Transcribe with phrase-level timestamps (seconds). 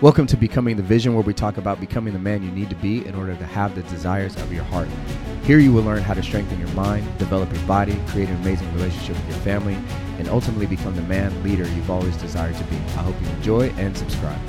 [0.00, 2.74] Welcome to Becoming the Vision, where we talk about becoming the man you need to
[2.74, 4.88] be in order to have the desires of your heart.
[5.44, 8.70] Here you will learn how to strengthen your mind, develop your body, create an amazing
[8.74, 9.78] relationship with your family,
[10.18, 12.74] and ultimately become the man leader you've always desired to be.
[12.74, 14.40] I hope you enjoy and subscribe.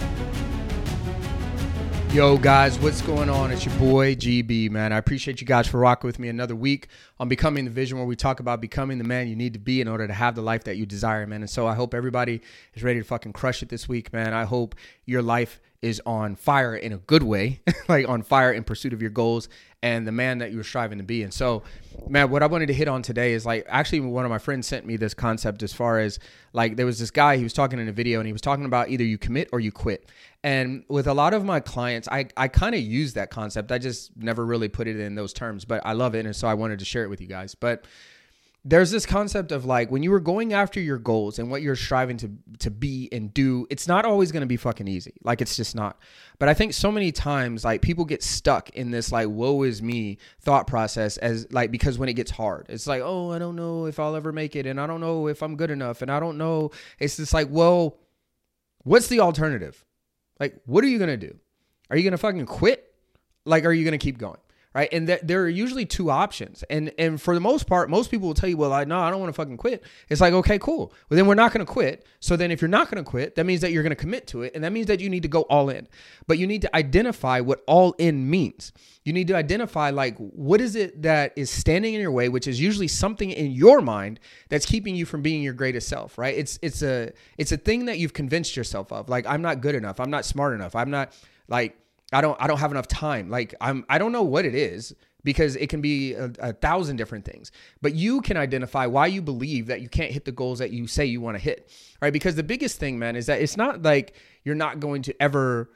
[2.12, 3.52] Yo, guys, what's going on?
[3.52, 4.94] It's your boy GB, man.
[4.94, 6.88] I appreciate you guys for rocking with me another week
[7.20, 9.80] on Becoming the Vision, where we talk about becoming the man you need to be
[9.82, 11.42] in order to have the life that you desire, man.
[11.42, 12.42] And so I hope everybody
[12.74, 14.34] is ready to fucking crush it this week, man.
[14.34, 14.76] I hope
[15.06, 19.02] your life is on fire in a good way, like on fire in pursuit of
[19.02, 19.50] your goals
[19.84, 21.22] and the man that you're striving to be.
[21.22, 21.62] And so,
[22.08, 24.66] man, what I wanted to hit on today is like actually one of my friends
[24.66, 26.18] sent me this concept as far as
[26.54, 28.66] like there was this guy he was talking in a video and he was talking
[28.66, 30.10] about either you commit or you quit.
[30.44, 33.72] And with a lot of my clients, I, I kind of use that concept.
[33.72, 36.26] I just never really put it in those terms, but I love it.
[36.26, 37.56] And so I wanted to share it with you guys.
[37.56, 37.86] But
[38.68, 41.76] there's this concept of like when you were going after your goals and what you're
[41.76, 45.14] striving to to be and do it's not always going to be fucking easy.
[45.24, 46.00] Like it's just not.
[46.40, 49.84] But i think so many times like people get stuck in this like woe is
[49.84, 52.66] me thought process as like because when it gets hard.
[52.68, 55.28] It's like oh i don't know if i'll ever make it and i don't know
[55.28, 56.72] if i'm good enough and i don't know.
[56.98, 58.00] It's just like well
[58.84, 59.86] what's the alternative?
[60.40, 61.38] Like what are you going to do?
[61.92, 62.92] Are you going to fucking quit?
[63.46, 64.40] Like are you going to keep going
[64.76, 64.90] right?
[64.92, 66.64] And that there are usually two options.
[66.70, 69.10] And and for the most part, most people will tell you, well, I no, I
[69.10, 69.84] don't want to fucking quit.
[70.10, 70.94] It's like, okay, cool.
[71.10, 72.06] Well, then we're not going to quit.
[72.20, 74.28] So then if you're not going to quit, that means that you're going to commit
[74.28, 75.88] to it, and that means that you need to go all in.
[76.28, 78.74] But you need to identify what all in means.
[79.06, 82.46] You need to identify like what is it that is standing in your way, which
[82.46, 86.36] is usually something in your mind that's keeping you from being your greatest self, right?
[86.36, 89.08] It's it's a it's a thing that you've convinced yourself of.
[89.08, 90.02] Like I'm not good enough.
[90.02, 90.76] I'm not smart enough.
[90.76, 91.14] I'm not
[91.48, 91.78] like
[92.14, 93.30] I don't I don't have enough time.
[93.30, 96.98] Like I'm I don't know what it is because it can be a, a, thousand
[96.98, 97.52] different things.
[97.82, 100.86] But you can identify why you believe that you can't hit the goals that you
[100.86, 101.72] say you want to hit.
[102.00, 102.14] Right?
[102.14, 105.72] Because the biggest thing, man, is that it's not like you're not going to ever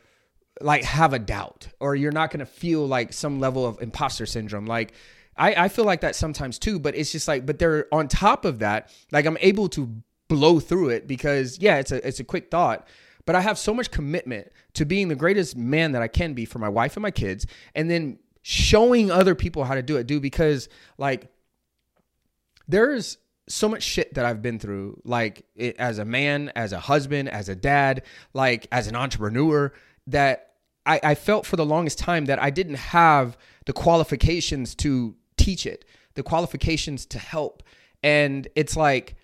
[0.61, 4.27] like have a doubt or you're not going to feel like some level of imposter
[4.27, 4.67] syndrome.
[4.67, 4.93] Like
[5.35, 8.45] I, I feel like that sometimes too, but it's just like, but they're on top
[8.45, 9.89] of that, like I'm able to
[10.27, 12.87] blow through it because yeah, it's a it's a quick thought
[13.29, 16.45] but I have so much commitment to being the greatest man that I can be
[16.45, 17.45] for my wife and my kids,
[17.75, 20.67] and then showing other people how to do it, dude, because
[20.97, 21.31] like
[22.67, 26.79] there's so much shit that I've been through, like it, as a man, as a
[26.79, 28.01] husband, as a dad,
[28.33, 29.73] like as an entrepreneur,
[30.07, 30.53] that
[30.87, 35.67] I, I felt for the longest time that I didn't have the qualifications to teach
[35.67, 35.85] it,
[36.15, 37.61] the qualifications to help.
[38.01, 39.17] And it's like,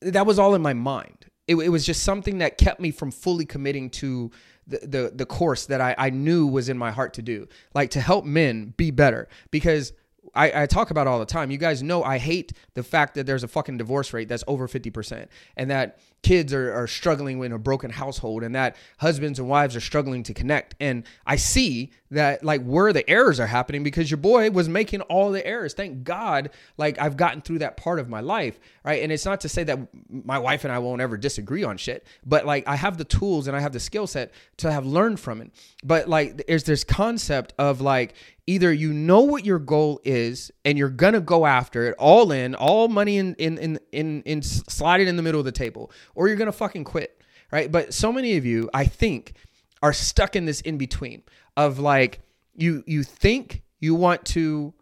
[0.00, 3.10] that was all in my mind it, it was just something that kept me from
[3.10, 4.30] fully committing to
[4.68, 7.90] the, the, the course that I, I knew was in my heart to do, like
[7.90, 9.28] to help men be better.
[9.50, 9.92] Because
[10.34, 11.50] I, I, talk about all the time.
[11.50, 14.68] You guys know I hate the fact that there's a fucking divorce rate that's over
[14.68, 15.26] 50%
[15.56, 19.74] and that kids are, are struggling in a broken household and that husbands and wives
[19.74, 20.74] are struggling to connect.
[20.78, 25.00] And I see that like where the errors are happening because your boy was making
[25.02, 25.72] all the errors.
[25.74, 29.02] Thank God, like I've gotten through that part of my life, right?
[29.02, 29.78] And it's not to say that
[30.10, 33.46] my wife and I won't ever disagree on shit, but like I have the tools
[33.46, 35.52] and I have the skill set to have learned from it.
[35.82, 38.14] But like there's this concept of like
[38.46, 42.54] either you know what your goal is and you're gonna go after it all in,
[42.54, 45.90] all money in in in in, in slide it in the middle of the table,
[46.14, 47.70] or you're gonna fucking quit, right?
[47.70, 49.34] But so many of you, I think,
[49.82, 51.22] are stuck in this in between
[51.56, 52.20] of like
[52.54, 54.74] you you think you want to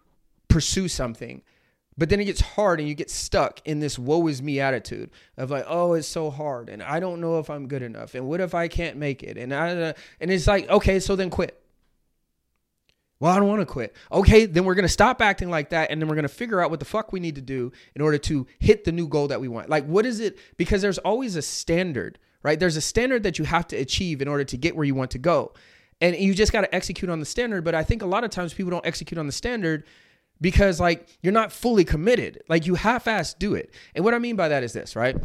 [0.49, 1.43] pursue something
[1.97, 5.11] but then it gets hard and you get stuck in this woe is me attitude
[5.37, 8.27] of like oh it's so hard and i don't know if i'm good enough and
[8.27, 11.63] what if i can't make it and i and it's like okay so then quit
[13.21, 13.95] well, I don't want to quit.
[14.13, 16.61] Okay, then we're going to stop acting like that and then we're going to figure
[16.61, 19.29] out what the fuck we need to do in order to hit the new goal
[19.29, 19.69] that we want.
[19.69, 20.39] Like, what is it?
[20.57, 22.59] Because there's always a standard, right?
[22.59, 25.11] There's a standard that you have to achieve in order to get where you want
[25.13, 25.53] to go.
[26.01, 27.65] And you just got to execute on the standard.
[27.65, 29.85] But I think a lot of times people don't execute on the standard
[30.41, 32.41] because, like, you're not fully committed.
[32.49, 33.75] Like, you half ass do it.
[33.97, 35.17] And what I mean by that is this, right?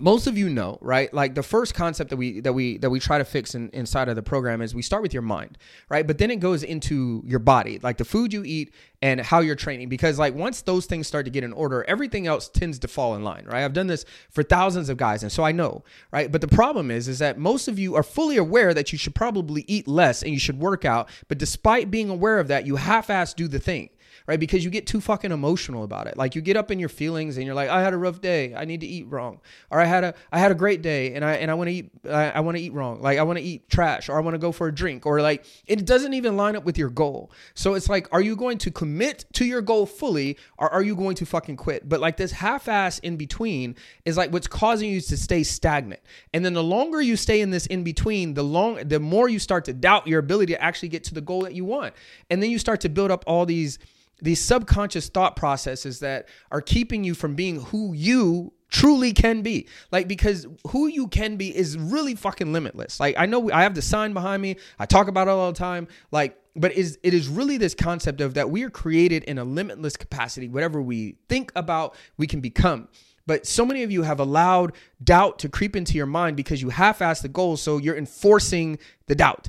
[0.00, 1.12] Most of you know right?
[1.12, 4.08] Like the first concept that we that we that we try to fix in, inside
[4.08, 6.06] of the program is we start with your mind right?
[6.06, 9.54] But then it goes into your body like the food you eat and how you're
[9.56, 9.88] training.
[9.88, 13.14] Because like once those things start to get in order everything else tends to fall
[13.14, 13.64] in line right?
[13.64, 16.30] I've done this for thousands of guys and so i know right?
[16.30, 19.14] But the problem is is that most of you are fully aware that you should
[19.14, 21.08] probably eat less and you should work out.
[21.28, 23.90] But despite being aware of that you half-ass do the thing
[24.26, 24.40] right?
[24.40, 26.16] Because you get too fucking emotional about it.
[26.16, 28.54] Like you get up in your feelings and you're like, I had a rough day.
[28.54, 29.40] I need to eat wrong.
[29.70, 31.74] Or I had a I had a great day and I and I want to
[31.74, 33.00] eat I, I want to eat wrong.
[33.00, 35.20] Like I want to eat trash or I want to go for a drink or
[35.20, 37.30] like it doesn't even line up with your goal.
[37.54, 40.96] So it's like, are you going to commit to your goal fully or are you
[40.96, 41.88] going to fucking quit?
[41.88, 46.00] But like this half-ass in between is like what's causing you to stay stagnant.
[46.32, 49.38] And then the longer you stay in this in between, the long the more you
[49.38, 51.94] start to doubt your ability to actually get to the goal that you want.
[52.30, 53.78] And then you start to build up all these
[54.20, 59.68] these subconscious thought processes that are keeping you from being who you truly can be.
[59.92, 62.98] Like because who you can be is really fucking limitless.
[62.98, 64.56] Like I know I have the sign behind me.
[64.78, 65.88] I talk about it all the time.
[66.10, 69.44] Like but is it is really this concept of that we are created in a
[69.44, 70.48] limitless capacity.
[70.48, 72.88] Whatever we think about, we can become.
[73.26, 74.72] But so many of you have allowed
[75.02, 79.16] doubt to creep into your mind because you half-assed the goal, so you're enforcing the
[79.16, 79.48] doubt,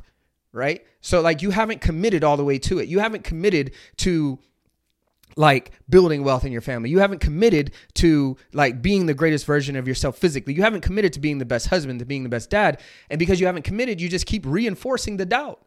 [0.52, 0.84] right?
[1.00, 2.88] So like you haven't committed all the way to it.
[2.88, 4.40] You haven't committed to
[5.38, 6.90] like building wealth in your family.
[6.90, 10.54] You haven't committed to like being the greatest version of yourself physically.
[10.54, 12.82] You haven't committed to being the best husband, to being the best dad.
[13.10, 15.62] And because you haven't committed, you just keep reinforcing the doubt.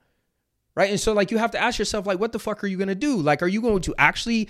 [0.75, 0.91] Right?
[0.91, 2.89] And so like you have to ask yourself like what the fuck are you going
[2.89, 3.17] to do?
[3.17, 4.49] Like are you going to actually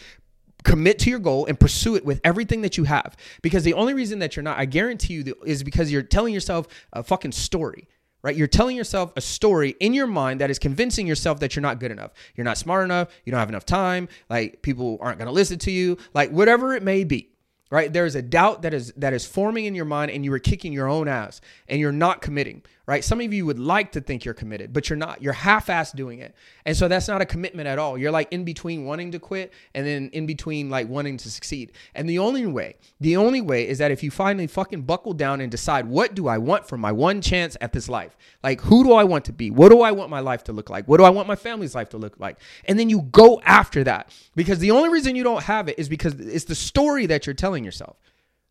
[0.64, 3.16] commit to your goal and pursue it with everything that you have?
[3.43, 6.66] Because the only reason that you're not, I guarantee you, is because you're telling yourself
[6.93, 7.88] a fucking story
[8.22, 8.37] right?
[8.37, 11.81] You're telling yourself a story in your mind that is convincing yourself that you're not
[11.81, 12.12] good enough.
[12.34, 13.08] You're not smart enough.
[13.25, 14.08] You don't have enough time.
[14.28, 15.96] Like people aren't going to listen to you.
[16.14, 17.31] Like whatever it may be
[17.70, 20.32] right there is a doubt that is that is forming in your mind and you
[20.32, 23.04] are kicking your own ass and you're not committing right?
[23.04, 25.22] Some of you would like to think you're committed but you're not.
[25.22, 26.34] You're half assed doing it.
[26.64, 27.96] And so that's not a commitment at all.
[27.96, 31.70] You're like in between wanting to quit and then in between like wanting to succeed.
[31.94, 35.40] And the only way the only way is that if you finally fucking buckle down
[35.40, 38.16] and decide what do i want for my one chance at this life?
[38.42, 39.52] Like who do i want to be?
[39.52, 40.88] What do i want my life to look like?
[40.88, 42.38] What do i want my family's life to look like?
[42.64, 44.12] And then you go after that.
[44.34, 47.34] Because the only reason you don't have it is because it's the story that you're
[47.34, 47.98] telling yourself.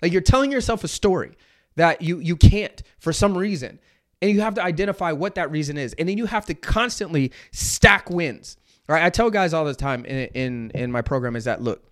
[0.01, 1.35] Like you're telling yourself a story
[1.75, 3.79] that you you can't for some reason
[4.21, 5.93] and you have to identify what that reason is.
[5.97, 8.57] And then you have to constantly stack wins.
[8.87, 11.83] Right i tell guys all the time in in, in my program is that look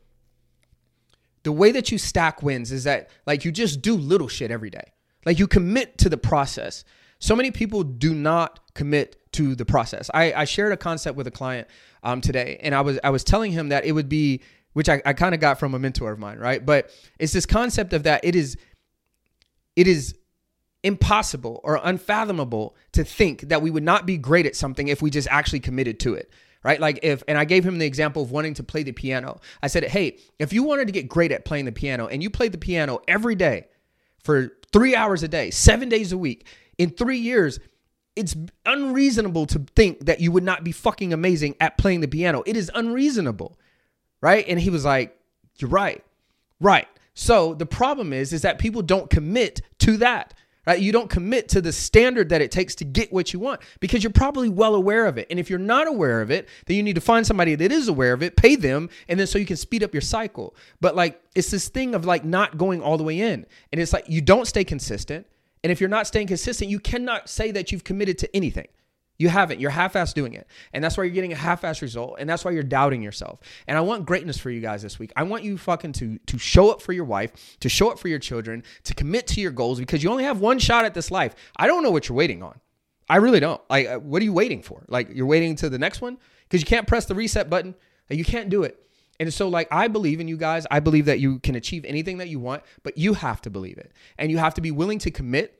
[1.43, 4.69] the way that you stack wins is that like you just do little shit every
[4.69, 4.93] day.
[5.25, 6.83] Like you commit to the process.
[7.19, 10.09] So many people do not commit to the process.
[10.13, 11.67] I, I shared a concept with a client
[12.03, 14.41] um, today and i was i was telling him that it would be
[14.73, 16.65] which i, I kind of got from a mentor of mine right?
[16.65, 18.57] But it's this concept of that it is
[19.75, 20.15] it is
[20.87, 25.09] impossible or unfathomable to think that we would not be great at something if we
[25.09, 26.31] just actually committed to it
[26.63, 26.81] right?
[26.81, 29.39] Like if and i gave him the example of wanting to play the piano.
[29.61, 32.29] I said hey if you wanted to get great at playing the piano and you
[32.29, 33.67] played the piano every day
[34.23, 36.47] for three hours a day seven days a week
[36.77, 37.59] in three years
[38.15, 38.35] it's
[38.65, 42.41] unreasonable to think that you would not be fucking amazing at playing the piano.
[42.45, 43.57] It is unreasonable
[44.21, 44.45] right?
[44.47, 45.17] And he was like
[45.59, 46.03] you're right.
[46.59, 46.87] Right.
[47.13, 50.33] So the problem is is that people don't commit to that
[50.67, 50.81] right?
[50.81, 54.03] You don't commit to the standard that it takes to get what you want because
[54.03, 55.25] you're probably well aware of it.
[55.29, 57.87] And if you're not aware of it, then you need to find somebody that is
[57.87, 60.55] aware of it, pay them, and then so you can speed up your cycle.
[60.81, 63.45] But like it's this thing of like not going all the way in.
[63.71, 65.25] And it's like you don't stay consistent.
[65.63, 68.67] And if you're not staying consistent, you cannot say that you've committed to anything.
[69.17, 69.59] You haven't.
[69.59, 70.47] You're half-ass doing it.
[70.73, 72.17] And that's why you're getting a half-ass result.
[72.19, 73.39] And that's why you're doubting yourself.
[73.67, 75.11] And I want greatness for you guys this week.
[75.15, 78.07] I want you fucking to to show up for your wife, to show up for
[78.07, 81.09] your children, to commit to your goals because you only have one shot at this
[81.09, 81.35] life.
[81.55, 82.59] I don't know what you're waiting on.
[83.09, 83.61] I really don't.
[83.69, 84.83] Like uh, what are you waiting for?
[84.87, 87.75] Like you're waiting to the next one because you can't press the reset button.
[88.09, 88.83] You can't do it.
[89.19, 90.67] And so, like, I believe in you guys.
[90.69, 93.77] I believe that you can achieve anything that you want, but you have to believe
[93.77, 93.91] it.
[94.17, 95.56] And you have to be willing to commit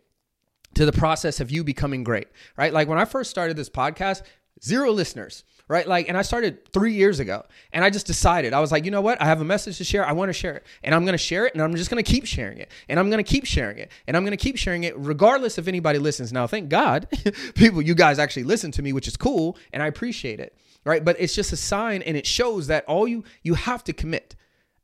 [0.75, 2.28] to the process of you becoming great,
[2.58, 2.74] right?
[2.74, 4.22] Like when I first started this podcast,
[4.64, 5.88] zero listeners, right?
[5.88, 8.91] Like, and I started three years ago and I just decided, I was like, you
[8.91, 9.22] know what?
[9.22, 10.06] I have a message to share.
[10.06, 12.03] I want to share it and I'm going to share it and I'm just going
[12.03, 14.41] to keep sharing it and I'm going to keep sharing it and I'm going to
[14.41, 16.32] keep sharing it regardless if anybody listens.
[16.32, 17.08] Now, thank God,
[17.56, 21.03] people, you guys actually listen to me, which is cool and I appreciate it, right?
[21.03, 24.36] But it's just a sign and it shows that all you, you have to commit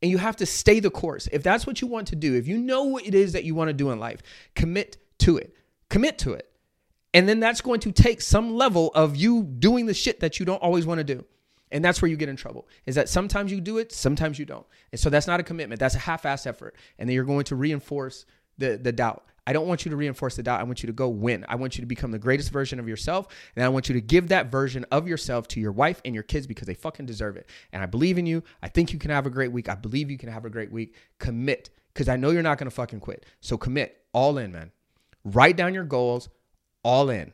[0.02, 1.28] and you have to stay the course.
[1.32, 3.54] If that's what you want to do, if you know what it is that you
[3.54, 4.20] want to do in life,
[4.54, 5.54] commit to it
[5.94, 6.50] commit to it.
[7.14, 10.44] And then that's going to take some level of you doing the shit that you
[10.44, 11.24] don't always want to do.
[11.70, 12.66] And that's where you get in trouble.
[12.84, 14.66] Is that sometimes you do it, sometimes you don't.
[14.90, 15.78] And so that's not a commitment.
[15.78, 16.74] That's a half-ass effort.
[16.98, 18.26] And then you're going to reinforce
[18.58, 19.24] the the doubt.
[19.46, 20.58] I don't want you to reinforce the doubt.
[20.58, 21.44] I want you to go win.
[21.48, 23.28] I want you to become the greatest version of yourself.
[23.54, 26.24] And I want you to give that version of yourself to your wife and your
[26.24, 27.48] kids because they fucking deserve it.
[27.72, 28.42] And I believe in you.
[28.62, 29.68] I think you can have a great week.
[29.68, 30.96] I believe you can have a great week.
[31.18, 33.26] Commit because I know you're not going to fucking quit.
[33.40, 34.72] So commit all in, man.
[35.24, 36.28] Write down your goals
[36.82, 37.32] all in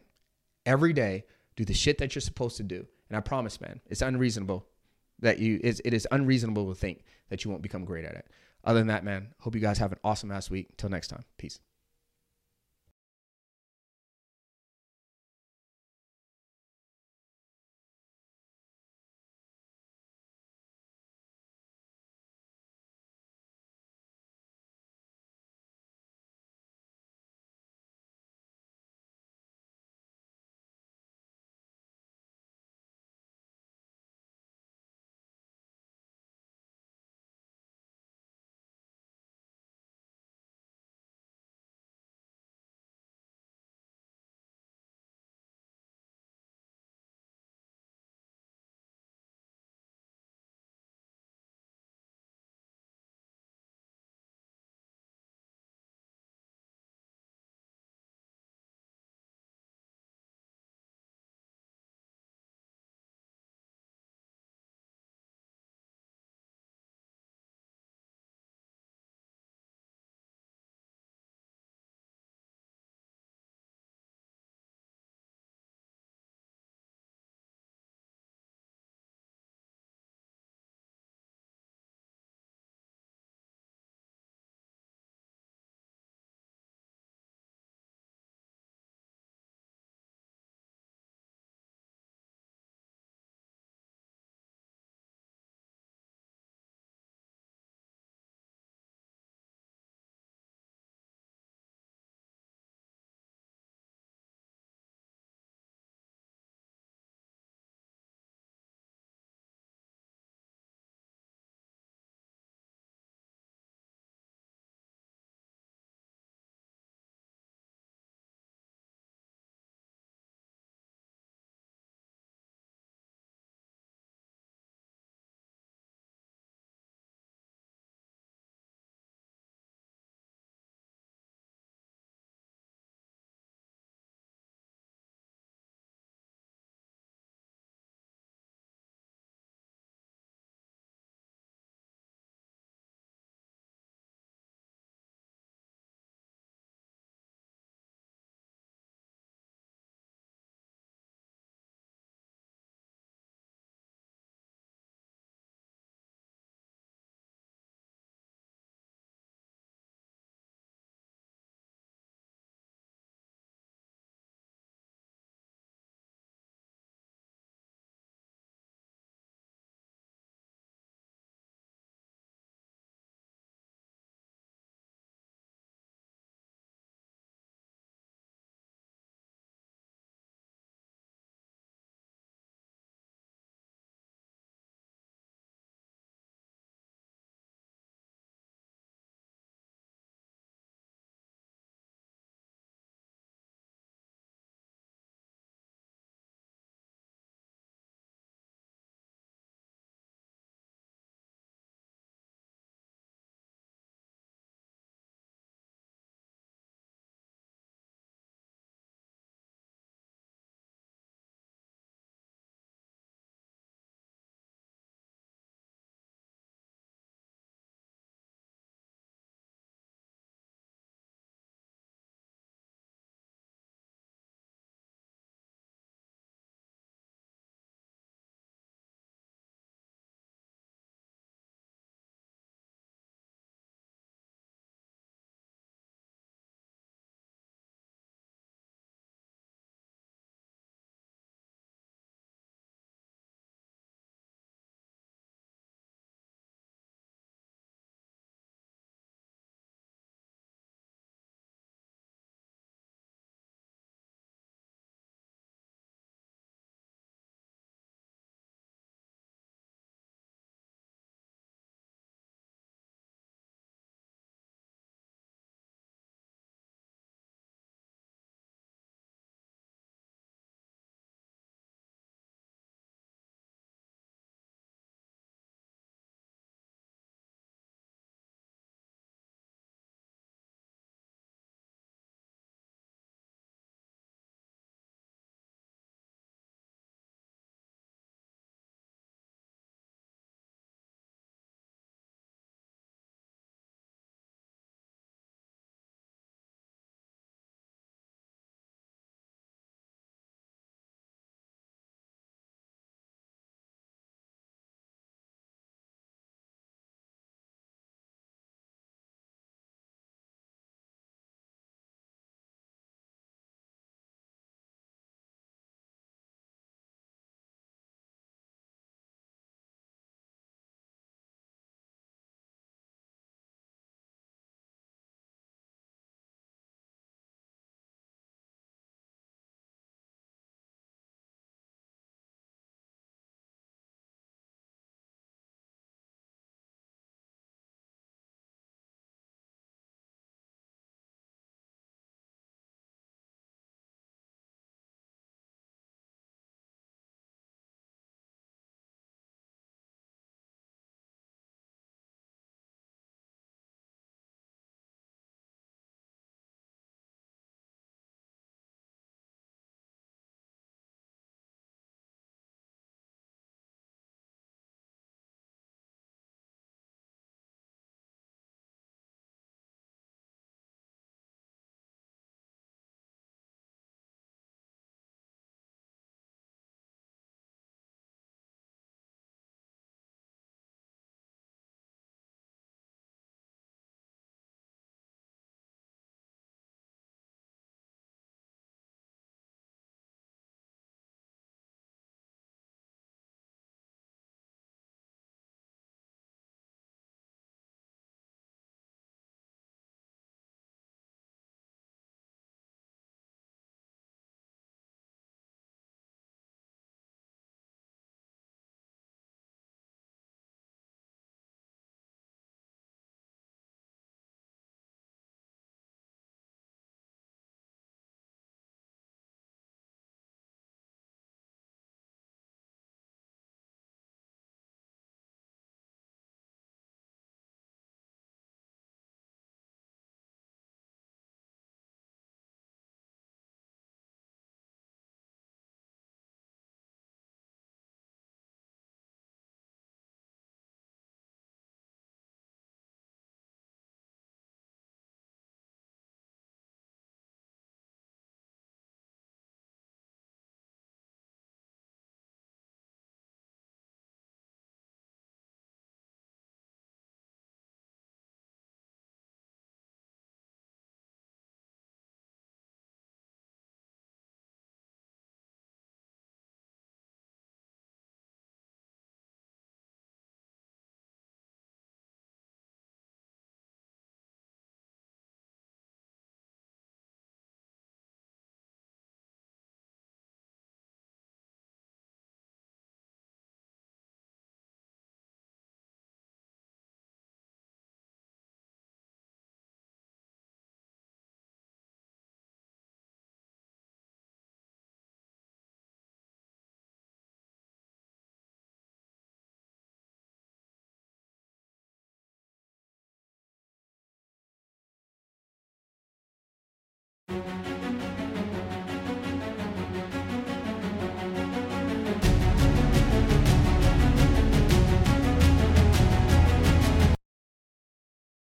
[0.65, 1.25] every day.
[1.57, 2.87] Do the shit that you're supposed to do.
[3.09, 4.67] And I promise, man, it's unreasonable.
[5.21, 8.27] that you it's, it is unreasonable to think that you won't become great at it.
[8.65, 10.69] Other than that, man, hope you guys have an awesome ass week.
[10.71, 11.61] Until next time, peace.